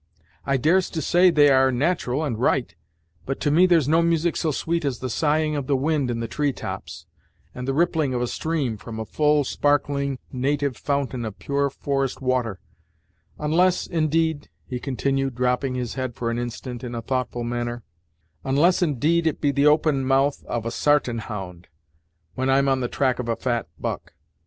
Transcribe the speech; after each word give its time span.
I 0.47 0.57
dares 0.57 0.89
to 0.89 0.99
say, 0.99 1.29
they 1.29 1.49
are 1.51 1.71
nat'ral 1.71 2.23
and 2.23 2.35
right, 2.39 2.73
but 3.27 3.39
to 3.41 3.51
me 3.51 3.67
there's 3.67 3.87
no 3.87 4.01
music 4.01 4.35
so 4.35 4.49
sweet 4.49 4.83
as 4.83 4.97
the 4.97 5.11
sighing 5.11 5.55
of 5.55 5.67
the 5.67 5.75
wind 5.75 6.09
in 6.09 6.21
the 6.21 6.27
tree 6.27 6.51
tops, 6.53 7.05
and 7.53 7.67
the 7.67 7.73
rippling 7.75 8.11
of 8.15 8.19
a 8.19 8.25
stream 8.25 8.77
from 8.77 8.99
a 8.99 9.05
full, 9.05 9.43
sparkling, 9.43 10.17
natyve 10.33 10.75
fountain 10.75 11.23
of 11.23 11.37
pure 11.37 11.69
forest 11.69 12.19
water 12.19 12.59
unless, 13.37 13.85
indeed," 13.85 14.49
he 14.65 14.79
continued, 14.79 15.35
dropping 15.35 15.75
his 15.75 15.93
head 15.93 16.15
for 16.15 16.31
an 16.31 16.39
instant 16.39 16.83
in 16.83 16.95
a 16.95 17.03
thoughtful 17.03 17.43
manner 17.43 17.83
"unless 18.43 18.81
indeed 18.81 19.27
it 19.27 19.39
be 19.39 19.51
the 19.51 19.67
open 19.67 20.03
mouth 20.03 20.43
of 20.45 20.65
a 20.65 20.71
sartain 20.71 21.19
hound, 21.19 21.67
when 22.33 22.49
I'm 22.49 22.67
on 22.67 22.79
the 22.79 22.87
track 22.87 23.19
of 23.19 23.29
a 23.29 23.35
fat 23.35 23.67
buck. 23.79 24.15